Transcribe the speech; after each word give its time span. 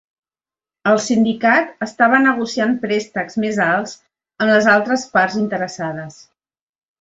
El 0.91 0.95
sindicat 1.07 1.83
estava 1.87 2.21
negociant 2.23 2.73
préstecs 2.85 3.37
més 3.45 3.59
alts 3.67 3.93
amb 4.43 4.53
les 4.53 4.71
altres 4.77 5.05
parts 5.19 5.39
interessades. 5.45 6.19